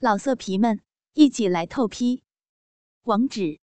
[0.00, 0.80] 老色皮们，
[1.14, 2.22] 一起来透批！
[3.02, 3.58] 网址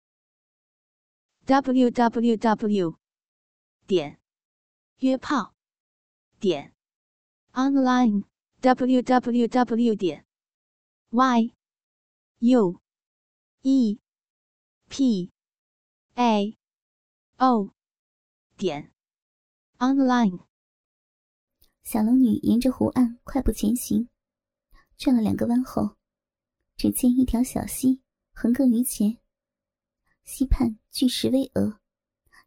[1.45, 2.97] ：w w w
[3.85, 4.19] 点
[4.97, 5.53] 约炮
[6.39, 6.73] 点
[7.51, 8.23] online
[8.61, 10.25] w w w 点
[11.11, 11.53] y
[12.39, 12.81] u
[13.61, 13.99] e
[14.89, 15.31] p
[16.15, 16.57] a
[17.37, 17.75] o
[18.57, 18.91] 点
[19.77, 20.47] online。
[21.83, 24.09] 小龙女沿着湖岸快步前行，
[24.97, 25.95] 转了两个弯后。
[26.83, 28.01] 只见一条小溪
[28.33, 29.17] 横亘于前，
[30.25, 31.77] 溪畔巨石巍峨，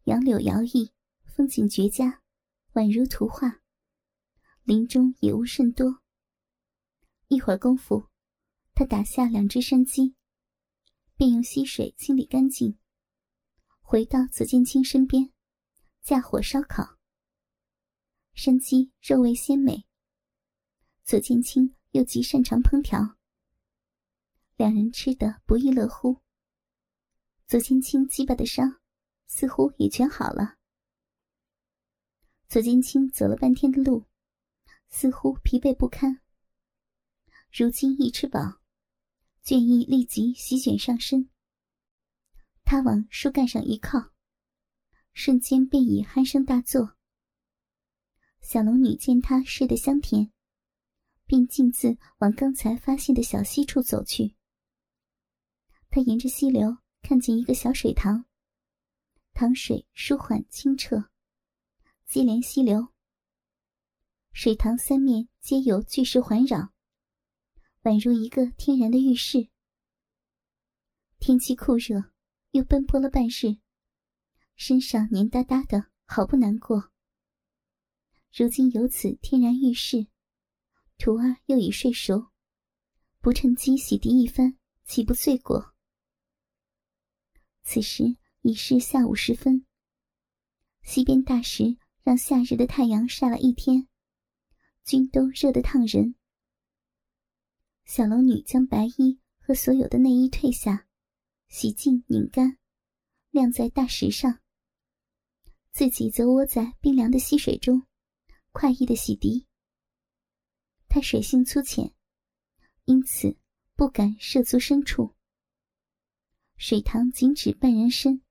[0.03, 0.91] 杨柳摇曳，
[1.25, 2.21] 风景绝佳，
[2.73, 3.63] 宛如图画。
[4.61, 6.03] 林中野物甚多。
[7.29, 8.09] 一会儿功夫，
[8.75, 10.13] 他打下两只山鸡，
[11.15, 12.77] 便用溪水清理干净，
[13.79, 15.33] 回到左剑清身边，
[16.03, 16.99] 架火烧烤。
[18.35, 19.87] 山鸡肉味鲜美，
[21.03, 23.16] 左剑清又极擅长烹调。
[24.57, 26.23] 两人吃得不亦乐乎。
[27.45, 28.81] 左剑清鸡巴的伤，
[29.27, 30.57] 似乎也全好了。
[32.49, 34.07] 左剑清走了半天的路，
[34.89, 36.21] 似乎疲惫不堪。
[37.51, 38.59] 如今一吃饱，
[39.43, 41.29] 倦意立即席卷上身。
[42.63, 44.11] 他往树干上一靠，
[45.13, 46.97] 瞬间便已鼾声大作。
[48.41, 50.31] 小龙女见他睡得香甜，
[51.27, 54.36] 便径自往刚才发现的小溪处走去。
[55.97, 58.23] 他沿着溪流看见一个小水塘，
[59.33, 61.09] 塘水舒缓清澈，
[62.05, 62.89] 接连溪流。
[64.31, 66.71] 水塘三面皆有巨石环绕，
[67.81, 69.49] 宛如一个天然的浴室。
[71.17, 72.11] 天气酷热，
[72.51, 73.57] 又奔波了半日，
[74.55, 76.91] 身上黏哒哒的，好不难过。
[78.31, 80.05] 如今有此天然浴室，
[80.99, 82.27] 徒儿又已睡熟，
[83.19, 85.73] 不趁机洗涤一番，岂不罪过？
[87.69, 89.65] 此时已是下午时分。
[90.83, 93.89] 西边大石让夏日的太阳晒了一天，
[94.85, 96.15] 均都热得烫人。
[97.83, 100.87] 小龙女将白衣和所有的内衣褪下，
[101.49, 102.57] 洗净拧干，
[103.31, 104.39] 晾在大石上。
[105.73, 107.85] 自己则窝在冰凉的溪水中，
[108.53, 109.45] 快意的洗涤。
[110.87, 111.93] 她水性粗浅，
[112.85, 113.37] 因此
[113.75, 115.16] 不敢涉足深处。
[116.57, 118.23] 水塘仅止半人身，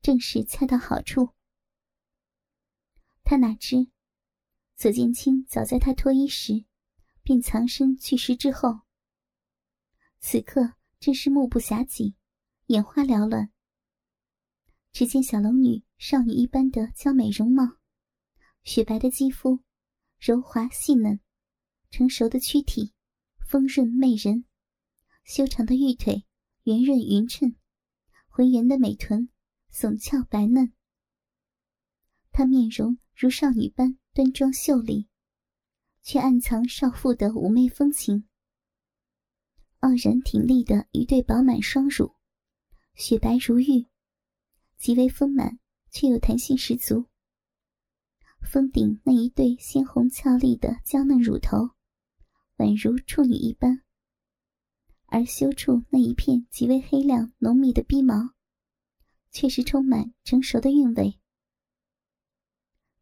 [0.00, 1.30] 正是恰到好处。
[3.24, 3.88] 他哪知，
[4.76, 6.64] 左剑清早在他脱衣时，
[7.24, 8.80] 便藏身去世之后。
[10.20, 12.14] 此刻正是目不暇给，
[12.66, 13.50] 眼花缭乱。
[14.92, 17.78] 只见小龙女少女一般的娇美容貌，
[18.62, 19.58] 雪白的肌肤，
[20.20, 21.18] 柔滑细嫩，
[21.90, 22.92] 成熟的躯体，
[23.44, 24.44] 丰润媚人，
[25.24, 26.24] 修长的玉腿。
[26.70, 27.56] 圆润匀称，
[28.28, 29.28] 浑圆的美臀，
[29.72, 30.72] 耸翘白嫩。
[32.30, 35.08] 她面容如少女般端庄秀丽，
[36.00, 38.28] 却暗藏少妇的妩媚风情。
[39.80, 42.14] 傲然挺立的一对饱满双乳，
[42.94, 43.88] 雪白如玉，
[44.76, 45.58] 极为丰满，
[45.90, 47.06] 却又弹性十足。
[48.48, 51.70] 峰顶那一对鲜红俏丽的娇嫩乳头，
[52.58, 53.82] 宛如处女一般。
[55.10, 58.32] 而修处那一片极为黑亮浓密的逼毛，
[59.32, 61.18] 却是充满成熟的韵味。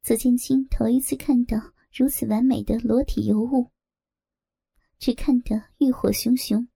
[0.01, 3.71] 左剑清头一次看到如此完美的裸体尤物，
[4.99, 6.67] 只看得欲火熊熊。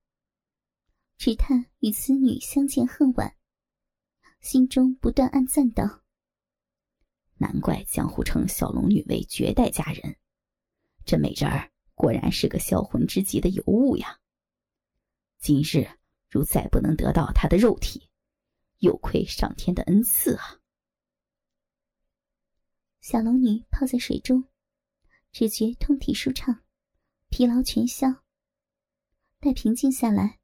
[1.17, 3.35] 只叹与此女相见恨晚，
[4.41, 6.03] 心中不断暗赞道
[7.39, 10.17] ：“难怪江湖称小龙女为绝代佳人，
[11.07, 14.19] 这美人儿果然是个销魂之极的尤物呀！”
[15.43, 15.99] 今日
[16.31, 18.09] 如再不能得到他的肉体，
[18.79, 20.61] 有愧上天的恩赐啊！
[23.01, 24.45] 小龙女泡在水中，
[25.33, 26.63] 只觉通体舒畅，
[27.29, 28.23] 疲劳全消。
[29.41, 30.39] 待平静下来，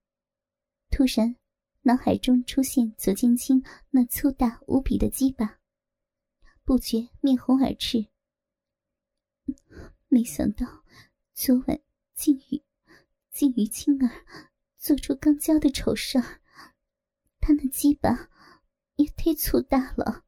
[0.90, 1.36] 突然
[1.82, 5.60] 脑海中出现左剑清那粗大无比的鸡巴，
[6.64, 8.04] 不觉面红耳赤。
[10.08, 10.66] 没想到
[11.34, 11.80] 昨晚
[12.16, 12.60] 竟与
[13.30, 14.47] 竟与青儿。
[14.88, 16.18] 做出刚交的丑事，
[17.40, 18.30] 他那鸡巴
[18.96, 20.24] 也忒粗大了。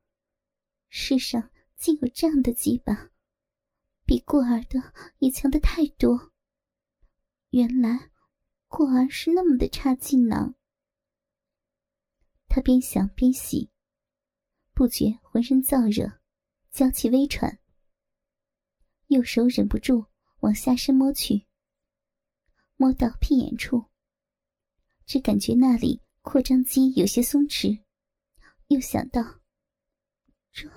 [0.91, 3.11] 世上竟有这样的鸡巴，
[4.05, 6.35] 比过儿的也强的太多。
[7.49, 8.11] 原来
[8.69, 10.55] 过儿是那么的差劲呢。
[12.47, 13.71] 他边想边洗，
[14.75, 16.21] 不觉浑身燥热，
[16.71, 17.59] 娇气微喘。
[19.07, 20.05] 右手忍不住
[20.41, 21.47] 往下身摸去，
[22.77, 23.90] 摸到屁眼处。
[25.11, 27.83] 只感觉那里扩张肌有些松弛，
[28.69, 29.41] 又想到，
[30.53, 30.71] 这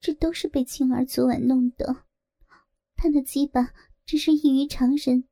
[0.00, 2.06] 这都是被青儿昨晚弄的，
[2.96, 3.72] 他的鸡巴
[4.04, 5.28] 只是异于常人，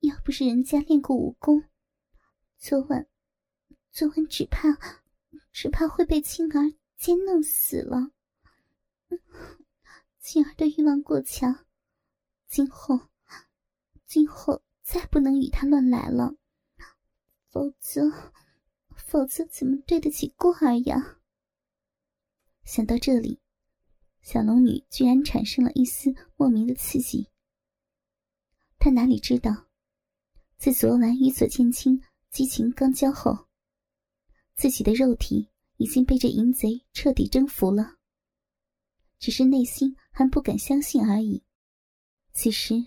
[0.00, 1.62] 要不是人家练过武功，
[2.56, 3.06] 昨晚
[3.90, 4.70] 昨晚只怕
[5.52, 8.10] 只怕会被青儿奸弄死了。
[10.18, 11.66] 青儿的欲望过强，
[12.46, 12.98] 今后
[14.06, 16.34] 今后再不能与他乱来了。
[17.52, 18.10] 否则，
[18.96, 21.18] 否则怎么对得起过儿呀？
[22.64, 23.40] 想到这里，
[24.22, 27.28] 小龙女居然产生了一丝莫名的刺激。
[28.78, 29.68] 她哪里知道，
[30.56, 32.00] 自昨晚与左剑清
[32.30, 33.46] 激情刚交后，
[34.54, 37.98] 自己的肉体已经被这淫贼彻底征服了。
[39.18, 41.44] 只是内心还不敢相信而已。
[42.32, 42.86] 此时，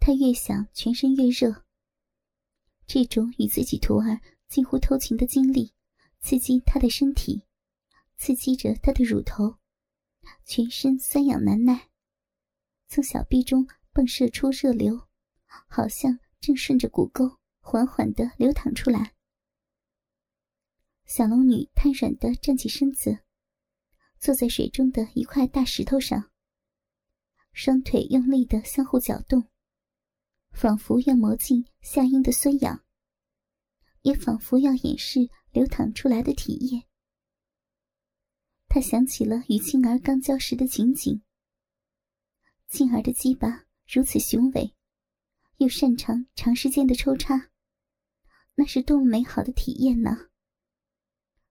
[0.00, 1.61] 她越想，全身越热。
[2.94, 5.72] 这种与自己徒儿近乎偷情的经历，
[6.20, 7.42] 刺激他的身体，
[8.18, 9.56] 刺激着他的乳头，
[10.44, 11.88] 全身酸痒难耐。
[12.88, 15.08] 从小臂中迸射出热流，
[15.68, 19.14] 好像正顺着骨沟缓缓的流淌出来。
[21.06, 23.20] 小龙女瘫软的站起身子，
[24.18, 26.30] 坐在水中的一块大石头上，
[27.54, 29.48] 双腿用力的相互搅动。
[30.52, 32.84] 仿佛要磨尽夏英的酸痒，
[34.02, 36.86] 也仿佛要掩饰流淌出来的体液。
[38.68, 41.22] 他想起了与青儿刚交时的情景。
[42.68, 44.74] 青儿的鸡巴如此雄伟，
[45.56, 47.50] 又擅长长时间的抽插，
[48.54, 50.30] 那是多么美好的体验呢？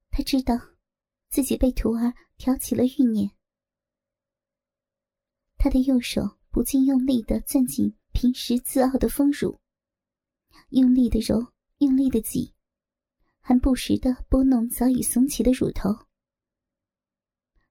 [0.09, 0.55] 他知道，
[1.29, 3.31] 自己被徒儿挑起了欲念。
[5.57, 7.95] 他的右手不禁用力的攥紧。
[8.13, 9.59] 平时自傲的丰乳，
[10.69, 12.53] 用力的揉，用力的挤，
[13.39, 15.89] 还不时的拨弄早已耸起的乳头。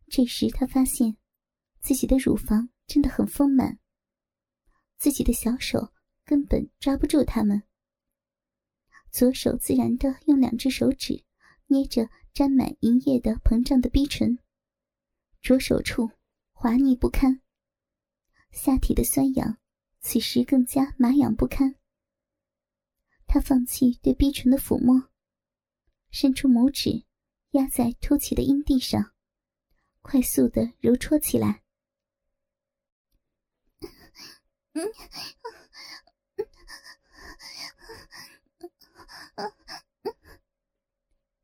[0.09, 1.17] 这时他发现，
[1.81, 3.79] 自己的乳房真的很丰满，
[4.99, 5.93] 自己的小手
[6.25, 7.63] 根本抓不住它们。
[9.13, 11.25] 左手自然的用两只手指
[11.67, 14.39] 捏着沾满银液的膨胀的逼唇，
[15.41, 16.11] 着手处
[16.53, 17.41] 滑腻不堪，
[18.51, 19.60] 下体的酸痒。
[20.01, 21.77] 此时更加麻痒不堪，
[23.27, 25.11] 他放弃对逼唇的抚摸，
[26.11, 27.05] 伸出拇指
[27.51, 29.13] 压在凸起的阴蒂上，
[30.01, 31.63] 快速的揉搓起来。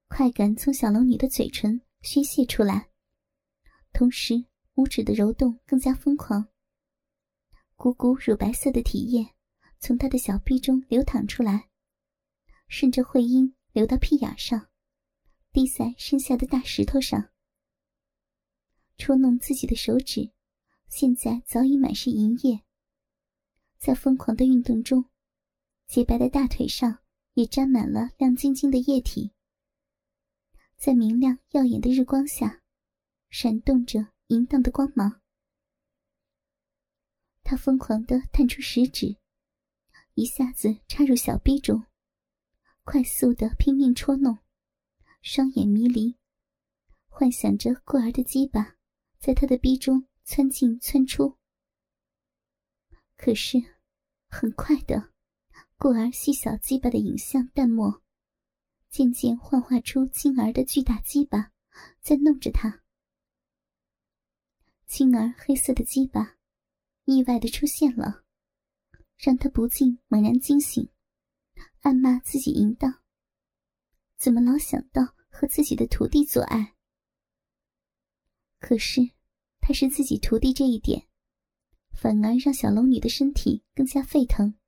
[0.09, 2.89] 快感从小龙女的嘴唇宣泄出来，
[3.93, 6.49] 同时拇指的揉动更加疯狂。
[7.77, 9.35] 咕咕乳白色的体液
[9.79, 11.69] 从他的小臂中流淌出来，
[12.69, 14.69] 顺着会阴流到屁眼上，
[15.53, 17.31] 滴在身下的大石头上。
[18.97, 20.33] 戳弄自己的手指，
[20.89, 22.63] 现在早已满是银液。
[23.77, 25.05] 在疯狂的运动中，
[25.87, 27.01] 洁白的大腿上
[27.35, 29.33] 也沾满了亮晶晶的液体，
[30.79, 32.63] 在明亮耀眼的日光下，
[33.29, 35.21] 闪动着淫荡的光芒。
[37.49, 39.17] 他疯狂的探出食指，
[40.15, 41.87] 一下子插入小臂中，
[42.83, 44.37] 快速的拼命戳弄，
[45.23, 46.17] 双眼迷离，
[47.07, 48.75] 幻想着过儿的鸡巴
[49.21, 51.39] 在他的逼中窜进窜出。
[53.17, 53.59] 可是，
[54.29, 55.13] 很快的，
[55.77, 58.03] 过儿细小鸡巴的影像淡漠，
[58.91, 61.53] 渐渐幻化出青儿的巨大鸡巴
[62.01, 62.83] 在弄着他。
[64.89, 66.36] 青儿黑色的鸡巴。
[67.07, 68.25] 意外的出现了，
[69.17, 70.91] 让他不禁猛然惊醒，
[71.81, 73.01] 暗骂自己淫荡。
[74.19, 76.75] 怎么老想到和自己的徒弟做爱？
[78.59, 79.01] 可是
[79.61, 81.07] 他是自己徒弟这一点，
[81.93, 84.59] 反而让小龙女的身体更加沸腾。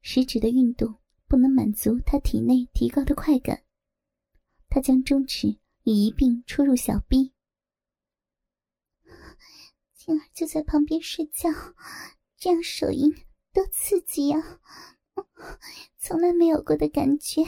[0.00, 3.64] 食指的运动不能满足他体内提高的快感，
[4.68, 7.34] 他将中指也一并戳入小臂。
[10.08, 11.50] 青儿就在旁边睡觉，
[12.38, 13.14] 这样手淫
[13.52, 14.58] 多刺激呀！
[15.98, 17.44] 从来没有过的感觉，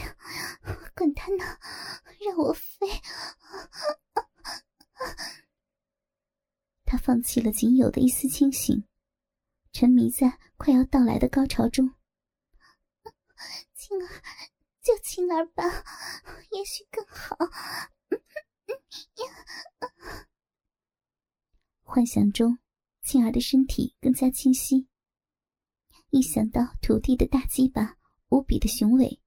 [0.95, 1.59] 管他呢，
[2.21, 2.87] 让我飞！
[6.85, 8.85] 他放弃了仅有的一丝清醒，
[9.73, 11.95] 沉迷在快要到来的高潮中。
[13.73, 14.23] 青儿，
[14.83, 15.65] 就青儿吧，
[16.51, 17.39] 也许更好。
[21.93, 22.57] 幻想中，
[23.03, 24.87] 青儿的身体更加清晰。
[26.11, 27.97] 一想到土地的大鸡巴
[28.29, 29.21] 无比的雄伟，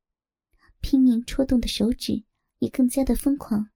[0.79, 2.24] 拼命戳动的手指
[2.60, 3.70] 也更加的疯狂。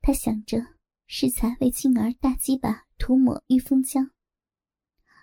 [0.00, 0.64] 他想着
[1.08, 4.10] 适才为静儿大鸡巴涂抹御风浆，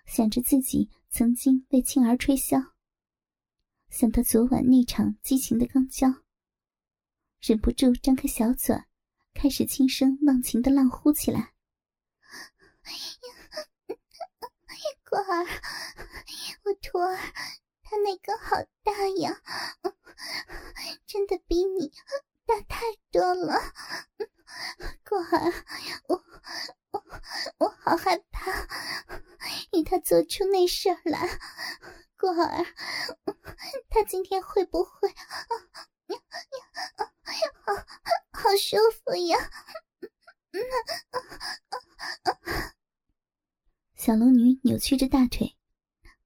[0.06, 2.74] 想着自己曾经为静儿吹箫，
[3.90, 6.14] 想到昨晚那场激情的钢交，
[7.40, 8.76] 忍不住张开小嘴，
[9.34, 11.54] 开始轻声忘情的浪呼起来
[15.10, 15.46] ：“果儿，
[16.64, 17.18] 我徒儿。”
[17.88, 19.40] 他那个好大呀，
[21.06, 21.94] 真的比你
[22.48, 23.62] 大太多了，
[25.08, 25.54] 果儿，
[26.10, 26.24] 我
[26.90, 27.04] 我
[27.60, 28.68] 我好害怕，
[29.72, 31.40] 与他做出那事儿来，
[32.18, 32.66] 果儿，
[33.90, 35.14] 他今天会不会
[37.64, 37.76] 好
[38.32, 39.38] 好舒服呀？
[44.06, 45.58] 小龙女扭曲着大腿。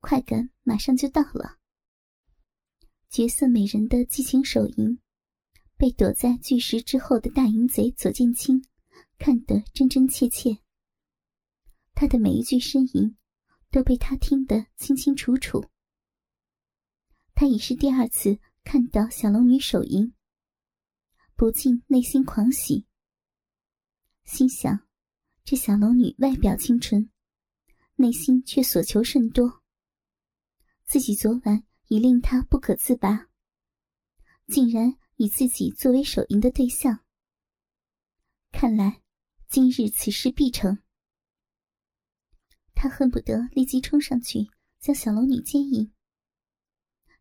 [0.01, 1.59] 快感马上就到了。
[3.07, 4.99] 绝色美人的激情手淫，
[5.77, 8.65] 被躲在巨石之后的大淫贼左剑清
[9.17, 10.57] 看得真真切切。
[11.93, 13.15] 他的每一句呻吟，
[13.71, 15.63] 都被他听得清清楚楚。
[17.33, 20.13] 他已是第二次看到小龙女手淫，
[21.33, 22.85] 不禁内心狂喜，
[24.25, 24.85] 心想：
[25.45, 27.09] 这小龙女外表清纯，
[27.99, 29.61] 内心却所求甚多。
[30.85, 33.27] 自己昨晚已令他不可自拔，
[34.47, 37.03] 竟然以自己作为手淫的对象。
[38.53, 39.01] 看来
[39.49, 40.79] 今日此事必成。
[42.73, 45.91] 他恨不得立即冲上去将小龙女奸淫。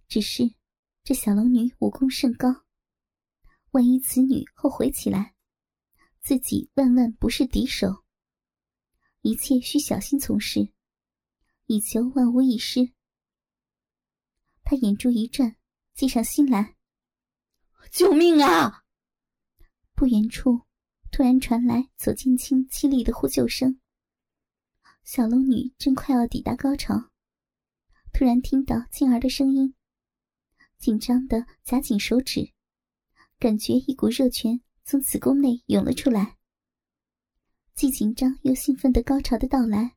[0.06, 0.54] 只是
[1.02, 2.64] 这小龙女武功甚高，
[3.72, 5.34] 万一此女后悔起来，
[6.20, 8.04] 自己万万不是敌手。
[9.28, 10.72] 一切需小心从事，
[11.66, 12.94] 以求万无一失。
[14.64, 15.54] 他眼珠一转，
[15.94, 16.76] 计上心来。
[17.92, 18.84] 救命啊！
[19.92, 20.62] 不远处
[21.10, 23.78] 突然传来左剑清凄厉的呼救声。
[25.04, 27.10] 小龙女正快要抵达高潮，
[28.14, 29.74] 突然听到静儿的声音，
[30.78, 32.54] 紧张的夹紧手指，
[33.38, 36.37] 感觉一股热泉从子宫内涌了出来。
[37.78, 39.94] 既紧张又兴奋的高潮的到来，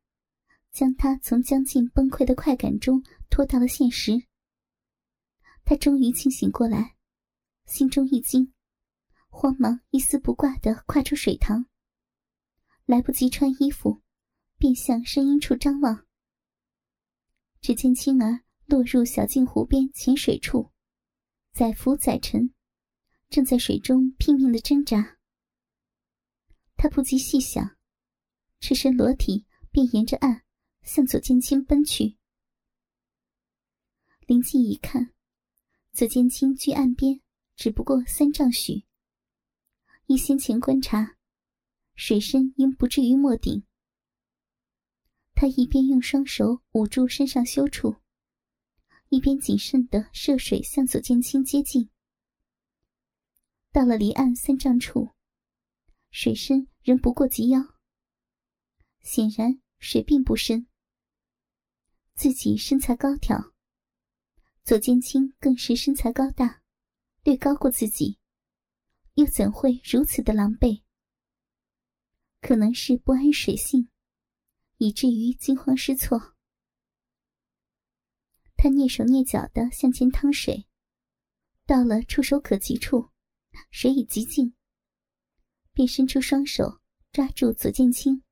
[0.71, 4.21] 将她从将近崩溃的快感中拖到了现实。
[5.65, 6.95] 他终于清醒过来，
[7.65, 8.53] 心中一惊，
[9.29, 11.65] 慌忙一丝不挂的跨出水塘。
[12.85, 13.99] 来不及穿衣服，
[14.59, 16.05] 便向声音处张望。
[17.61, 20.69] 只见青儿落入小镜湖边浅水处，
[21.51, 22.53] 载浮载沉，
[23.31, 25.17] 正在水中拼命的挣扎。
[26.81, 27.77] 他不及细想，
[28.59, 30.41] 赤身裸体便沿着岸
[30.81, 32.17] 向左剑清奔去。
[34.25, 35.13] 临近一看。
[35.91, 37.21] 左剑清距岸边
[37.55, 38.83] 只不过三丈许。
[40.07, 41.17] 依先前观察，
[41.93, 43.63] 水深应不至于没顶。
[45.35, 47.97] 他一边用双手捂住身上羞处，
[49.09, 51.91] 一边谨慎地涉水向左剑清接近。
[53.71, 55.11] 到了离岸三丈处，
[56.09, 57.61] 水深人不过及腰。
[59.01, 60.67] 显然水并不深。
[62.15, 63.53] 自己身材高挑。
[64.63, 66.61] 左剑清更是身材高大，
[67.23, 68.19] 略高过自己，
[69.15, 70.83] 又怎会如此的狼狈？
[72.41, 73.89] 可能是不安水性，
[74.77, 76.35] 以至于惊慌失措。
[78.55, 80.67] 他蹑手蹑脚的向前趟水，
[81.65, 83.09] 到了触手可及处，
[83.71, 84.55] 水已极静，
[85.73, 86.79] 便伸出双手
[87.11, 88.23] 抓住左剑清，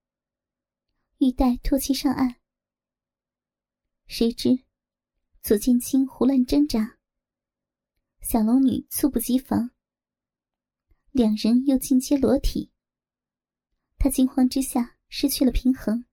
[1.17, 2.36] 欲待拖其上岸。
[4.08, 4.63] 谁知。
[5.41, 7.00] 左剑清胡乱挣扎，
[8.19, 9.72] 小龙女猝不及防，
[11.12, 12.72] 两人又尽皆裸体。
[13.98, 16.05] 他惊慌之下失去了平衡，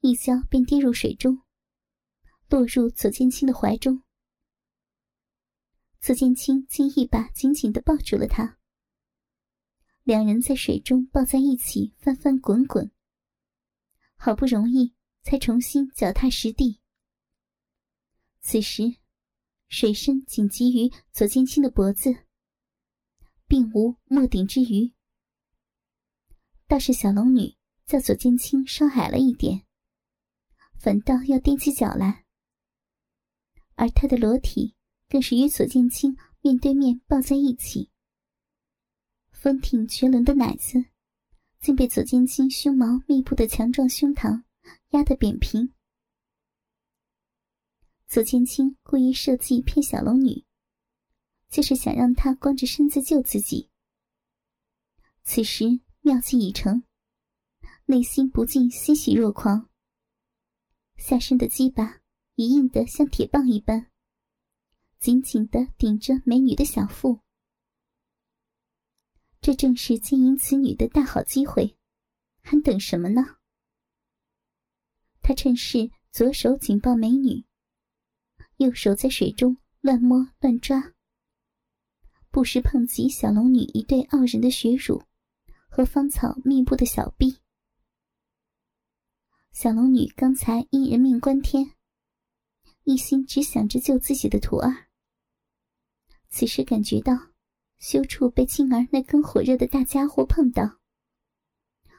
[0.00, 1.42] 一跤便跌入水中，
[2.48, 4.02] 落入左剑清的怀中。
[6.00, 8.58] 左剑清竟一把紧紧的抱住了他，
[10.04, 12.90] 两人在水中抱在一起翻翻滚滚，
[14.16, 16.80] 好不容易才重新脚踏实地。
[18.40, 18.96] 此时，
[19.68, 22.26] 水深仅及于左剑清的脖子，
[23.46, 24.92] 并无没顶之余。
[26.66, 27.54] 倒是小龙女
[27.86, 29.64] 叫左剑清稍矮了一点，
[30.80, 32.24] 反倒要踮起脚来，
[33.76, 34.74] 而她的裸体
[35.08, 37.91] 更是与左剑清面对面抱在一起，
[39.42, 40.84] 丰挺绝伦的奶子，
[41.58, 44.44] 竟被左剑清胸毛密布的强壮胸膛
[44.90, 45.72] 压得扁平。
[48.06, 50.44] 左剑清故意设计骗小龙女，
[51.48, 53.68] 就是想让他光着身子救自己。
[55.24, 56.84] 此时妙计已成，
[57.86, 59.68] 内心不禁欣喜若狂。
[60.96, 62.00] 下身的鸡巴
[62.36, 63.90] 已硬得像铁棒一般，
[65.00, 67.18] 紧紧的顶着美女的小腹。
[69.42, 71.76] 这正是经营此女的大好机会，
[72.42, 73.38] 还等什么呢？
[75.20, 77.44] 他趁势左手紧抱美女，
[78.58, 80.94] 右手在水中乱摸乱抓，
[82.30, 85.02] 不时碰及小龙女一对傲人的血乳
[85.68, 87.38] 和芳草密布的小臂。
[89.50, 91.72] 小龙女刚才因人命关天，
[92.84, 94.86] 一心只想着救自己的徒儿，
[96.28, 97.31] 此时感觉到
[97.82, 100.78] 羞处被青儿那根火热的大家伙碰到，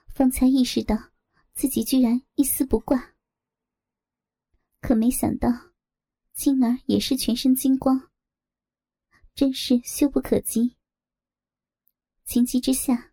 [0.08, 1.12] 方才意识到
[1.54, 3.16] 自己居然一丝不挂。
[4.80, 5.50] 可没想到，
[6.34, 8.10] 青儿也是全身金光，
[9.36, 10.78] 真是羞不可及。
[12.24, 13.12] 情急之下，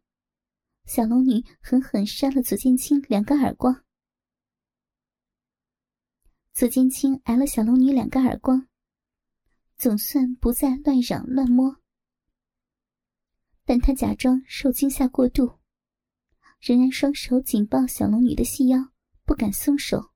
[0.84, 3.84] 小龙女狠狠扇了左剑清两个耳光。
[6.52, 8.68] 左剑清挨了小龙女两个耳光，
[9.76, 11.80] 总算不再乱嚷乱摸，
[13.70, 15.60] 但他假装受惊吓过度，
[16.58, 18.90] 仍然双手紧抱小龙女的细腰，
[19.24, 20.10] 不敢松手。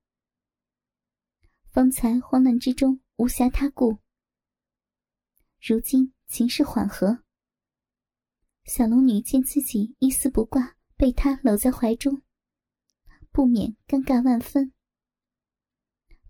[1.70, 3.98] 方才慌乱之中无暇他顾，
[5.60, 7.22] 如今情势缓和。
[8.64, 12.22] 小龙女见自己一丝不挂，被他搂在怀中，
[13.30, 14.72] 不免尴尬万分。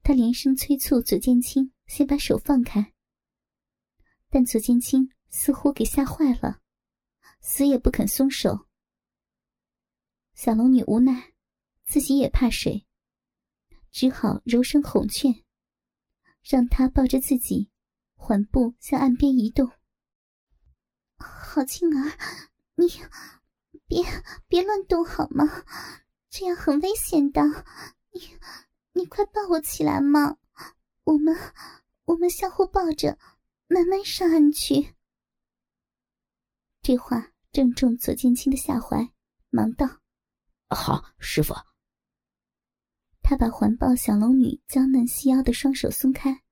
[0.02, 2.92] 她连声催促左剑清先把手放开，
[4.28, 6.60] 但左剑清似乎给吓坏了，
[7.46, 8.66] 死也不肯松手。
[10.32, 11.34] 小龙女无奈，
[11.84, 12.86] 自己也怕水。
[13.92, 15.44] 只好柔声哄劝，
[16.42, 17.70] 让他抱着自己，
[18.14, 19.70] 缓步向岸边移动。
[21.18, 22.18] 好静儿，
[22.76, 22.88] 你
[23.86, 24.02] 别
[24.48, 25.44] 别乱动好吗？
[26.30, 27.42] 这样很危险的。
[28.10, 28.38] 你
[28.94, 30.38] 你快抱我起来嘛！
[31.04, 31.36] 我们
[32.06, 33.18] 我们相互抱着，
[33.68, 34.94] 慢慢上岸去。
[36.80, 39.12] 这话正中左剑清的下怀，
[39.48, 39.86] 忙道
[40.74, 41.54] ：“好，师傅。”
[43.22, 46.42] 他把环抱小龙女娇嫩细腰的双手松开，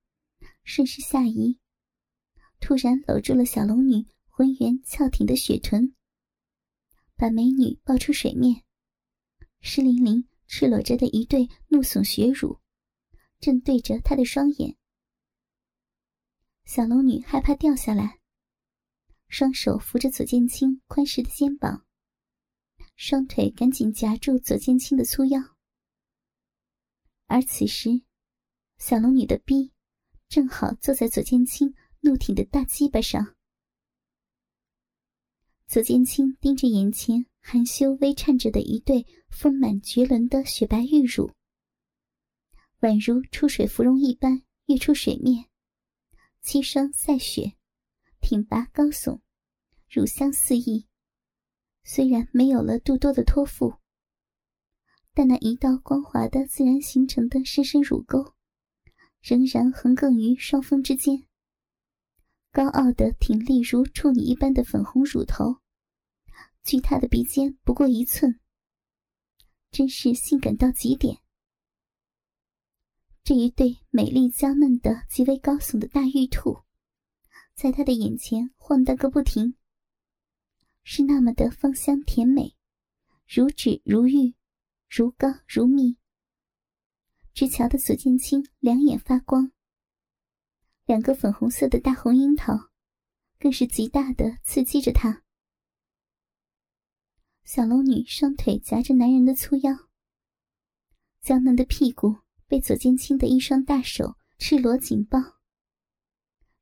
[0.63, 1.59] 顺势下移，
[2.61, 5.93] 突然搂住了小龙女浑圆翘挺的雪臀，
[7.17, 8.63] 把美女抱出水面。
[9.61, 12.61] 湿淋淋、赤裸着的一对怒耸血乳，
[13.41, 14.77] 正对着他的双眼。
[16.65, 18.21] 小龙女害怕掉下来，
[19.33, 21.87] 双手扶着左剑清宽实的肩膀，
[22.97, 25.41] 双腿赶紧夹住左剑清的粗腰。
[27.29, 27.89] 而此时，
[28.77, 29.73] 小龙女的逼
[30.29, 33.35] 正好坐在左剑清怒挺的大鸡巴上。
[35.67, 41.33] 左剑清盯着眼前含羞微颤着的一对丰满绝伦的雪白玉乳，
[42.81, 45.49] 宛如出水芙蓉一般跃出水面，
[46.43, 47.55] 七声赛雪，
[48.23, 49.21] 挺拔高耸，
[49.91, 50.87] 乳香四溢。
[51.85, 53.75] 虽然没有了肚多的托付。
[55.15, 58.35] 但那一道光滑的、自然形成的深深乳沟，
[59.21, 61.27] 仍然横亘于双峰之间。
[62.51, 65.59] 高傲的挺立如处女一般的粉红乳头，
[66.65, 68.41] 距她的鼻尖不过一寸，
[69.71, 71.19] 真是性感到极点。
[73.23, 76.63] 这一对美丽娇嫩的、极为高耸的大玉兔，
[77.63, 79.55] 在他的眼前晃荡个不停，
[80.83, 82.57] 是那么的芳香甜美，
[83.25, 84.35] 如脂如玉。
[84.91, 85.97] 如膏如蜜，
[87.33, 89.53] 直瞧得左剑清两眼发光。
[90.87, 92.53] 两个粉红色的大红樱桃，
[93.39, 95.23] 更是极大的刺激着他。
[97.45, 99.73] 小龙女双腿夹着男人的粗腰，
[101.21, 102.17] 娇嫩的屁股
[102.49, 105.21] 被左剑清的一双大手赤裸紧抱，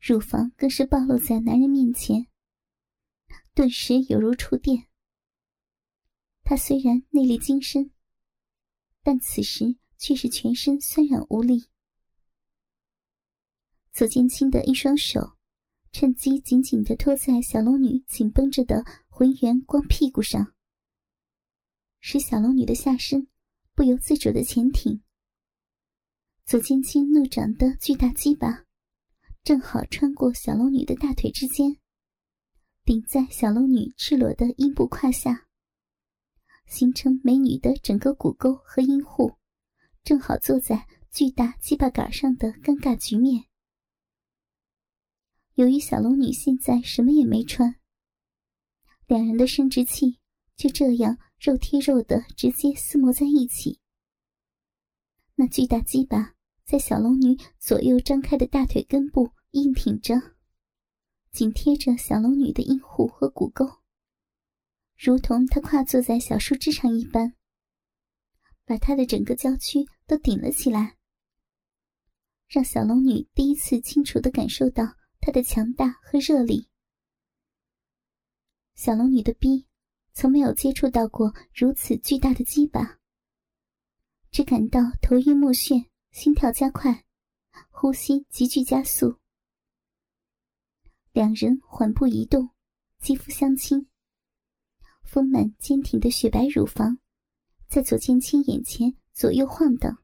[0.00, 2.26] 乳房更是暴露在男人面前，
[3.54, 4.88] 顿时犹如触电。
[6.42, 7.92] 他虽然内力精深。
[9.02, 11.70] 但此时却是全身酸软无力。
[13.94, 15.38] 左剑清的一双手
[15.90, 20.54] 趁机紧紧的托在小龙女紧绷着的浑圆光屁股上，
[22.00, 23.26] 使小龙女的下身
[23.74, 25.02] 不由自主的前挺。
[26.44, 28.66] 左剑清怒长的巨大鸡巴
[29.42, 31.76] 正好穿过小龙女的大腿之间，
[32.84, 35.46] 顶在小龙女赤裸的阴部胯下。
[36.66, 39.32] 形成美女的整个骨沟和阴户，
[40.04, 43.46] 正好坐在巨大鸡巴杆上的尴尬局面。
[45.54, 47.74] 由于小龙女现在什么也没穿，
[49.08, 50.20] 两人的生殖器
[50.54, 53.80] 就这样肉贴肉的直接厮磨在一起。
[55.34, 56.36] 那巨大鸡巴
[56.70, 60.14] 在小龙女左右张开的大腿根部硬挺着，
[61.32, 63.68] 紧贴着小龙女的阴户和骨沟，
[64.96, 67.34] 如同她跨坐在小树枝上一般，
[68.64, 70.96] 把她的整个娇躯都顶了起来，
[72.46, 74.94] 让小龙女第一次清楚的感受到。
[75.20, 76.68] 她的强大和热力，
[78.76, 79.66] 小龙女的逼
[80.12, 83.00] 从没有接触到过如此巨大的鸡巴，
[84.30, 87.04] 只感到头晕目眩，心跳加快，
[87.70, 89.18] 呼吸急剧加速。
[91.12, 92.50] 两人缓步移动，
[92.98, 93.86] 肌肤相亲，
[95.02, 96.98] 丰满坚挺的雪白乳房
[97.68, 100.02] 在左剑清眼前左右晃荡，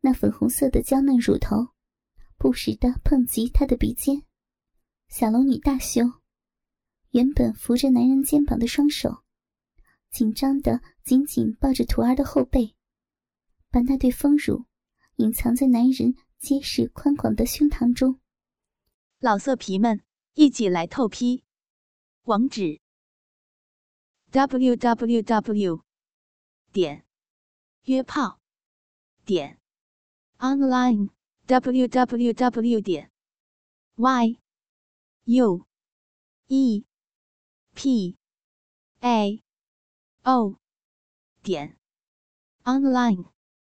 [0.00, 1.68] 那粉红色的娇嫩乳头。
[2.36, 4.22] 不时的碰及他的鼻尖，
[5.08, 6.02] 小龙女大羞，
[7.12, 9.22] 原本扶着男人肩膀的双手，
[10.10, 12.74] 紧张的紧紧抱着徒儿的后背，
[13.74, 14.66] 把那对丰乳
[15.16, 18.20] 隐藏在男人结实宽广的胸膛中。
[19.18, 20.00] 老色皮们，
[20.34, 21.42] 一起来透批，
[22.22, 22.80] 网址
[24.30, 25.84] ：w w w.
[26.72, 27.04] 点
[27.86, 28.38] 约炮
[29.24, 29.58] 点
[30.38, 31.10] online。
[31.48, 33.10] www 点
[33.96, 34.38] y
[35.24, 35.66] u
[36.46, 36.84] e
[37.74, 38.16] p
[39.00, 39.42] a
[40.22, 40.60] o
[41.42, 41.76] 点
[42.62, 43.33] online。